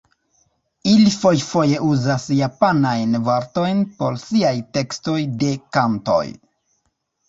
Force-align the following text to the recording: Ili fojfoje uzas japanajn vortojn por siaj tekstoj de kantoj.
Ili 0.91 1.11
fojfoje 1.23 1.83
uzas 1.89 2.25
japanajn 2.39 3.15
vortojn 3.31 3.87
por 4.03 4.21
siaj 4.27 4.59
tekstoj 4.81 5.21
de 5.47 5.57
kantoj. 5.81 6.23